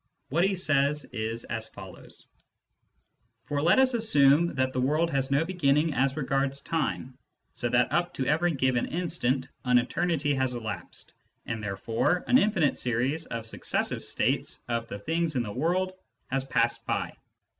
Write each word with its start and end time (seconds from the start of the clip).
What 0.29 0.43
he 0.45 0.55
says 0.55 1.05
is 1.13 1.43
as 1.43 1.67
follows:" 1.67 2.25
For 3.47 3.61
let 3.61 3.77
us 3.77 3.93
assume 3.93 4.55
that 4.55 4.73
the 4.73 4.81
world 4.81 5.11
has 5.11 5.29
no 5.29 5.45
beginning 5.45 5.93
as 5.93 6.17
regards 6.17 6.59
time, 6.61 7.19
so 7.53 7.69
that 7.69 7.91
up 7.91 8.11
to 8.15 8.25
every 8.25 8.51
given 8.53 8.87
instant 8.87 9.47
an 9.63 9.77
eternity 9.77 10.33
has 10.33 10.55
elapsed, 10.55 11.13
and 11.45 11.61
therefore 11.61 12.23
an 12.25 12.39
infinite 12.39 12.79
series 12.79 13.27
of 13.27 13.45
successive 13.45 14.01
states 14.03 14.63
of 14.67 14.87
the 14.87 14.97
things 14.97 15.35
in 15.35 15.43
the 15.43 15.53
world 15.53 15.93
has 16.31 16.45
passed 16.45 16.83
by. 16.87 17.15